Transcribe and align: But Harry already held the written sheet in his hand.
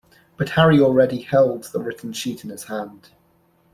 But 0.35 0.49
Harry 0.57 0.79
already 0.81 1.21
held 1.21 1.65
the 1.65 1.79
written 1.79 2.11
sheet 2.11 2.43
in 2.43 2.49
his 2.49 2.63
hand. 2.63 3.11